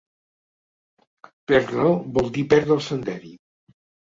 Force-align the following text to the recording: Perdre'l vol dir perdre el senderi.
Perdre'l 1.53 1.99
vol 2.17 2.33
dir 2.39 2.47
perdre 2.55 2.77
el 2.79 2.85
senderi. 2.87 3.35